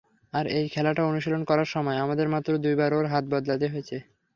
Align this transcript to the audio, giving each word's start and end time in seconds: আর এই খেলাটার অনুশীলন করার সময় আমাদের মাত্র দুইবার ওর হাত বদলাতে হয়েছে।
আর 0.33 0.45
এই 0.57 0.65
খেলাটার 0.69 1.09
অনুশীলন 1.11 1.41
করার 1.49 1.67
সময় 1.67 1.97
আমাদের 1.97 2.27
মাত্র 2.29 2.51
দুইবার 2.57 2.91
ওর 2.93 3.05
হাত 3.05 3.23
বদলাতে 3.33 3.65
হয়েছে। 3.67 3.97